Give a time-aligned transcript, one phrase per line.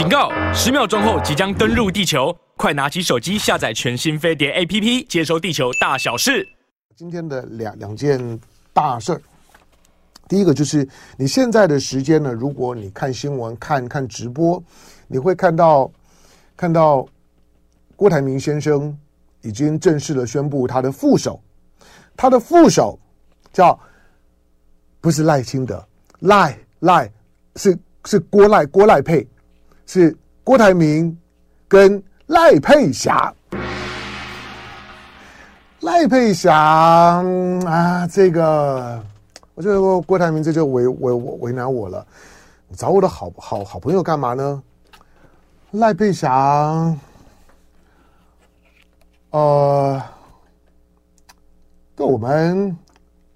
[0.00, 0.30] 警告！
[0.54, 6.48] 十秒钟后即将登陆地球，快拿起手机下载全新飞碟 APP，接收地球大小事。
[6.96, 8.40] 今天的两两件
[8.72, 9.20] 大事，
[10.26, 14.62] 第一个就是你现在的时间呢，如果你看新闻、看看直播，
[15.06, 15.92] 你会看到
[16.56, 17.06] 看到
[17.94, 18.98] 郭台铭先生
[19.42, 21.38] 已经正式的宣布他的副手，
[22.16, 22.98] 他的副手
[23.52, 23.78] 叫
[24.98, 25.86] 不是赖清德，
[26.20, 27.12] 赖赖
[27.56, 29.28] 是是郭赖郭赖佩。
[29.92, 31.18] 是郭台铭
[31.66, 33.34] 跟赖佩霞，
[35.80, 39.02] 赖佩霞啊，这个
[39.52, 42.06] 我觉得郭郭台铭这就为为为难我了。
[42.68, 44.62] 你找我的好好好朋友干嘛呢？
[45.72, 46.96] 赖佩霞，
[49.30, 50.00] 呃，
[51.96, 52.78] 对我们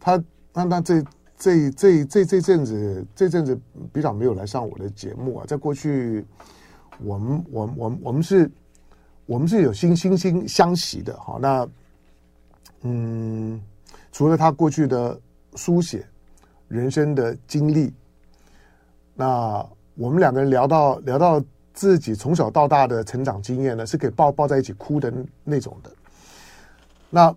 [0.00, 0.20] 他
[0.52, 1.00] 那那这
[1.40, 3.58] 这这这这阵子这阵子
[3.92, 6.24] 比较没有来上我的节目啊，在过去。
[7.02, 8.50] 我们我我我们是，
[9.24, 11.38] 我们是有惺惺惺相惜的哈。
[11.40, 11.66] 那
[12.82, 13.58] 嗯，
[14.12, 15.18] 除了他过去的
[15.54, 16.06] 书写、
[16.68, 17.90] 人生的经历，
[19.14, 25.10] 那我们两个人聊到聊到自己从小到大的成长经验呢，是可以抱抱在一起哭的
[25.42, 25.90] 那种的。
[27.08, 27.34] 那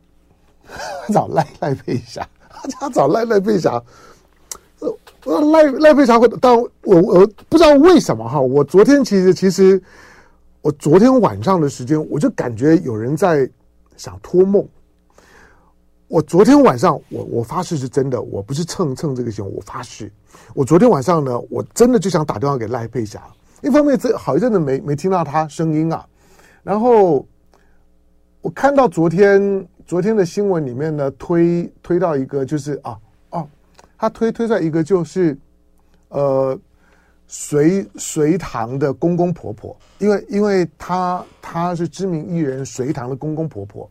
[1.14, 2.28] 找赖赖佩霞，
[2.64, 3.82] 大家找赖赖佩霞。
[5.26, 8.42] 呃赖赖佩霞会，但我我不知道为什么哈。
[8.42, 9.82] 我昨天其实其实，
[10.62, 13.50] 我昨天晚上的时间，我就感觉有人在
[13.96, 14.68] 想托梦。
[16.10, 20.12] 我昨天晚上，我我发誓是真的，我不是蹭蹭这个行，我发誓。
[20.54, 23.24] 我昨天晚上呢，我真的就想打电话给赖佩霞。
[23.62, 26.06] 一方面，这好一阵子没没听到她声音啊。
[26.64, 27.26] 然后
[28.42, 32.98] 我看到昨天昨天的新闻里面呢，推推到一个就是啊
[33.30, 33.48] 啊。
[33.98, 35.38] 他推推出来一个就是，
[36.10, 36.60] 呃，
[37.28, 43.90] 隋隋唐的公公婆婆，因为因为他他是知名艺人隋唐的公公婆婆。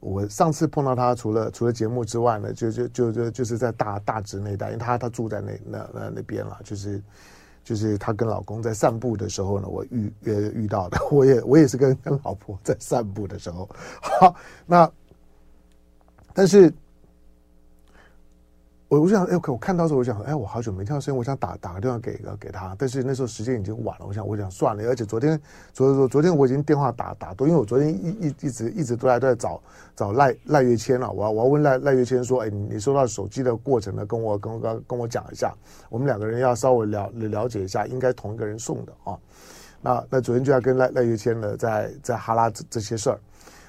[0.00, 7.02] 我上次碰到他，除了除了节目之外呢，就就就就就是在大大直那带，因为他他住在那那那那边了，就是
[7.66, 13.68] 就是她跟老公在散步的时候呢，我遇遇遇到的， 我也我也是跟跟老婆在散步的时候，
[14.00, 14.34] 好，
[14.64, 14.90] 那
[16.32, 16.72] 但是。
[18.88, 25.40] 我我想，哎，我看到时候，我想，哎，我好久没听到声音，我想打打个电话给个给他，但是那时候时间已经晚了，我想，我想算了，而且昨天，
[25.72, 29.60] 昨昨昨天我已经电话打打多，因为我昨天一一一直一直都在都在找
[29.96, 35.52] 找赖赖月谦了，我要我要问赖赖月谦说，哎，你收到手机的过程呢，跟我跟我跟跟我讲一下，
[35.88, 39.18] 我们两个人要稍微了了解一下，应该同一个人送的啊，
[39.82, 43.18] 那那昨天就要跟赖赖月谦呢在在哈拉这这些事儿，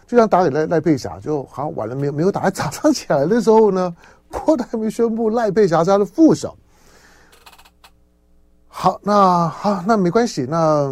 [0.06, 3.96] 就想打给赖赖佩霞，就好像晚了没有没有打， 早上起来的时候呢。
[4.30, 6.56] 郭台铭宣布赖佩霞是他的副手。
[8.68, 10.46] 好，那好，那没关系。
[10.48, 10.92] 那、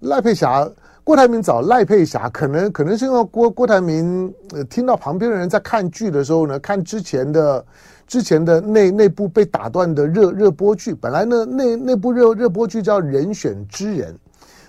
[0.00, 0.68] 赖佩霞，
[1.04, 7.64] 郭台铭找赖佩霞，可能可能是因为郭郭台铭呃听到旁边的人在看剧的时候呢，看之前的
[8.06, 14.12] 之前的那那部被打断的热热播剧，本来呢那那部热热播剧叫《人选之人》。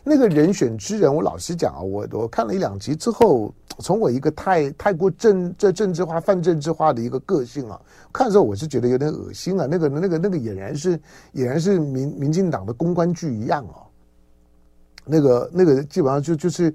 [0.03, 9.67] 那个人选之人，我老实讲啊，我我看了一两集之后，从我一个太太过政这政治化、泛政治化的一个个性啊，看的时候我是觉得有点恶心啊。
[9.69, 10.97] 那个那个那个俨然是
[11.33, 13.83] 俨然是民民进党的公关剧一样啊。
[15.05, 16.73] 那个那个基本上就就是，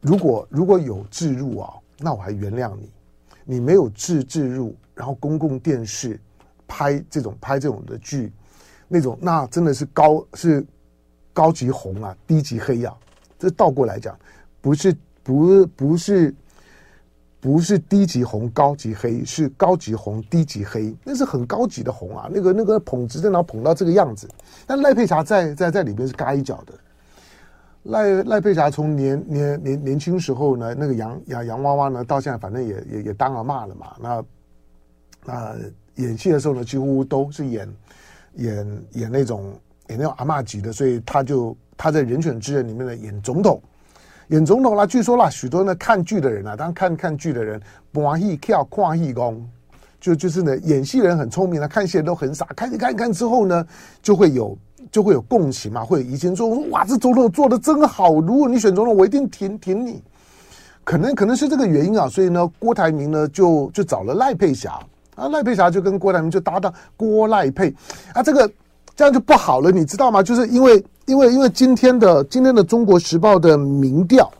[0.00, 2.90] 如果如果有置入啊，那我还原谅你。
[3.44, 6.20] 你没有置置入，然后公共电视
[6.66, 8.32] 拍这种拍这种的剧，
[8.88, 10.64] 那种那真的是高是。
[11.34, 12.94] 高级红啊，低级黑、啊，
[13.38, 14.14] 这倒过来讲，
[14.60, 16.34] 不是不不是
[17.40, 22.28] 不是低级红高级黑，是高级红低级黑，那是很高级的红啊。
[22.32, 24.28] 那个那个捧直在哪捧到这个样子？
[24.66, 26.72] 但赖佩霞在在在里边是嘎一脚的。
[27.84, 33.96] 赖赖佩霞从年年年年轻时候呢，那个洋洋洋娃娃呢，到现在反正也也也当了骂了嘛。
[34.00, 34.24] 那
[35.24, 35.56] 那
[35.96, 37.68] 演戏的时候呢，几乎都是演
[38.34, 39.52] 演演那种。
[39.88, 43.60] 演那种阿嬷级的，所以他就他在《人选之人》里面呢演总统，
[44.28, 44.86] 演总统啦。
[44.86, 47.60] 据说啦，许多呢看剧的人啊，当看看剧的人，
[47.94, 49.46] 欢喜跳跨戏功，
[50.00, 53.66] 就就是呢演戏人很聪明啊，看戏人都很傻，看一看一看之后呢，
[54.02, 54.56] 就会有
[54.90, 60.02] 就会有共情嘛，会以前说哇，这总统做的真好，如果你选总统，我一定挺挺你。
[60.84, 64.78] 可能可能是这个原因啊，所以呢，郭台铭呢就就找了赖佩霞
[65.14, 67.74] 啊，赖佩霞就跟郭台铭就搭档郭赖佩
[68.14, 68.50] 啊，这个。
[68.94, 70.22] 这样就不好了，你知道吗？
[70.22, 74.30] 就是因为，因为，因为今天的今天的《中国时报》的民调，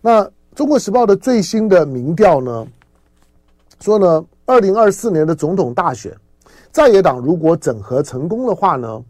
[0.00, 0.24] 那
[0.54, 2.66] 《中国时报》的最新的民调呢，
[3.80, 6.12] 说呢，二零二四年的总统大选，
[6.72, 9.02] 在野党如果整合成功的话呢，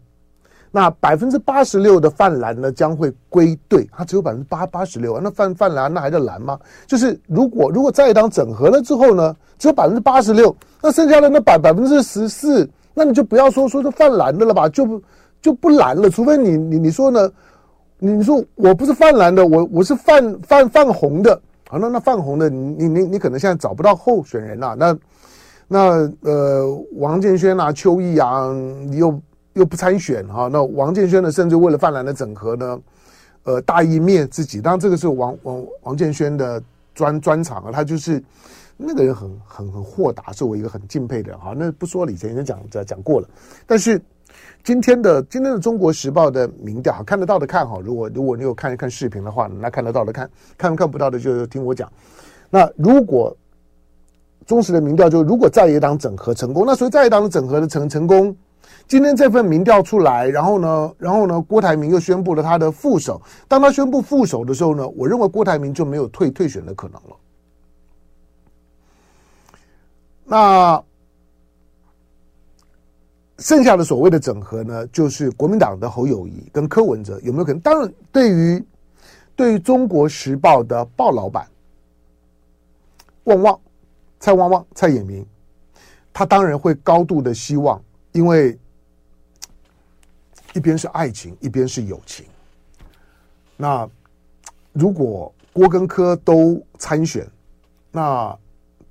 [0.69, 6.59] 那百分之八十六的泛蓝呢将会归队，它只有百分之八八十六啊，那泛泛蓝那还叫蓝吗？
[6.85, 15.01] 就是如果如果在野党整合了之后呢，只有百分之八十六，那剩下的那百百分之十四，那你就不要说说是泛蓝的了吧，就不
[15.41, 17.31] 就不蓝了，除非你你你说呢？
[18.01, 21.37] 你说我不是泛蓝的，我我是泛泛泛红的，
[21.67, 24.97] 好，那那泛红的，你你你可能现在找不到候选人了，那
[25.67, 28.53] 那呃王建轩啊、邱毅啊，
[28.87, 29.21] 你又
[29.51, 32.79] 又不参选哈，那王建轩呢，甚至为了泛蓝的整合呢，
[33.43, 36.63] 呃大义灭自己，当然这个是王王王建轩的
[36.95, 38.23] 专专场啊，他就是
[38.77, 43.27] 那个人很很很豁达，是我一个很敬佩的人哈，那不说了，以前已经讲讲讲过了，
[43.67, 44.01] 但是。
[44.63, 47.79] 今天的今天的《中国时报》的民调，好看得到的看哈。
[47.83, 51.91] 如果如果你有看一看视频的话，那看得到的看，看看不到的就听我讲。
[52.49, 53.35] 那如果
[54.45, 58.35] 忠实的民调，就如果在野党整合成功，那所以在野党的整合的成成功，
[58.87, 63.21] 今天这份民调出来，然后呢，然后呢，郭台铭又宣布了他的副手。
[63.47, 67.15] 当他宣布副手的时候呢，我认为郭台铭就没有退退选的可能了。
[70.25, 70.83] 那。
[73.39, 77.59] 剩下的所谓的整合呢，就是国民党的侯友谊跟柯文哲有没有可能？
[77.61, 78.63] 当然，对于
[79.35, 81.47] 对于中国时报的报老板
[83.23, 83.59] 旺旺
[84.19, 85.25] 蔡旺旺蔡衍明，
[86.11, 87.81] 他当然会高度的希望，
[88.11, 88.59] 因为
[90.53, 92.25] 一边是爱情，一边是友情。
[93.55, 93.89] 那
[94.73, 97.25] 如果郭跟柯都参选，
[97.91, 98.37] 那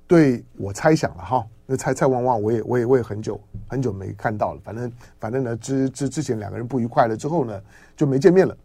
[0.07, 1.45] 对我猜想了哈。
[1.71, 4.59] 那蔡蔡旺旺，我也我也我也很久很久没看到了。
[4.63, 7.61] 反正反正呢，之之之前两个人不愉快了之后呢，
[7.95, 8.57] 就没见面了。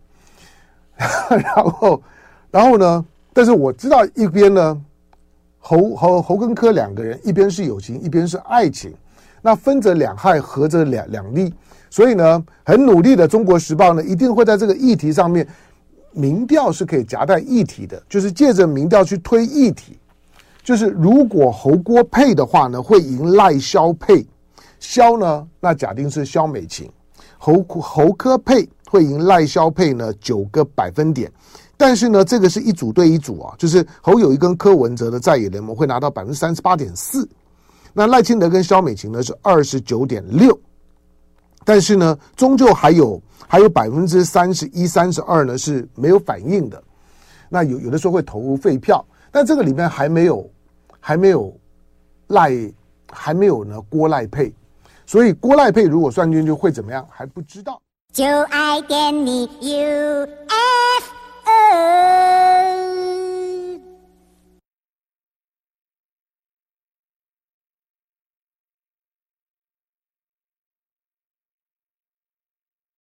[1.29, 2.03] 然后
[2.51, 3.05] 然后呢，
[3.35, 4.83] 但是我知道一边呢，
[5.59, 8.95] 侯侯侯根科两个人，一边是友情，一边是爱情，
[9.43, 11.53] 那分着两害，合着两两利。
[11.91, 15.47] 所以呢，很努力的《中国时报》呢，一定会在这个议题上面，
[16.13, 19.99] 民调是可以夹带议题的，就是借着民调去推议题。
[20.65, 24.27] 就是如果侯郭配的话呢，会赢赖萧配，
[24.81, 26.91] 萧呢，那假定是萧美琴，
[27.37, 31.31] 侯侯柯配会赢赖萧配呢九个百分点，
[31.77, 37.29] 但是呢，这个是一组对一组啊，就是侯友谊跟柯文哲的在野联盟会拿到百分之三十八点四，
[37.93, 40.59] 那赖清德跟萧美琴呢是二十九点六，
[41.63, 46.83] 但是呢，终究还有还有百分之三十一、三十二呢是没有反应的，
[47.51, 50.51] 那有有的时候会投废票，但这个里面还没有。
[51.07, 51.55] 还没有
[52.29, 52.51] 赖，
[53.13, 54.51] 还没有呢郭赖配，
[55.05, 57.79] 所以郭赖配如果算进去会怎么样还不知道。
[58.11, 60.74] 就爱点你 UFO。